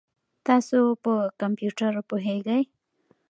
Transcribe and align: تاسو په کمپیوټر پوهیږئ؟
تاسو 0.45 0.79
په 1.03 1.13
کمپیوټر 1.41 1.93
پوهیږئ؟ 2.09 2.63